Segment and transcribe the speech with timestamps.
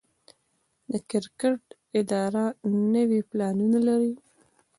[0.91, 1.61] د کرکټ
[1.99, 2.45] اداره
[2.95, 4.13] نوي پلانونه لري.